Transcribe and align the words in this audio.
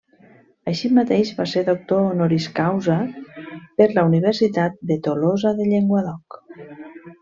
Així 0.69 0.89
mateix 0.99 1.33
va 1.41 1.45
ser 1.51 1.63
Doctor 1.67 2.01
Honoris 2.07 2.49
causa 2.61 2.97
per 3.21 3.91
la 3.95 4.09
Universitat 4.11 4.85
de 4.93 5.03
Tolosa 5.11 5.57
de 5.63 5.73
Llenguadoc. 5.73 6.45